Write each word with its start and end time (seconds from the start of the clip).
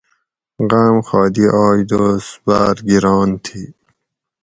غام 0.69 0.97
خادی 1.07 1.45
آج 1.65 1.79
دوس 1.89 2.25
باۤر 2.45 2.77
گران 2.89 3.29
تھی 3.43 3.63